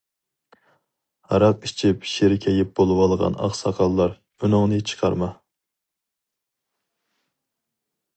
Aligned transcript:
ھاراق 1.33 1.67
ئىچىپ 1.67 2.07
شىر 2.11 2.33
كەيپ 2.45 2.71
بولۇۋالغان 2.79 3.37
ئاقساقاللار:-ئۈنۈڭنى 3.43 4.81
چىقارما! 4.93 5.29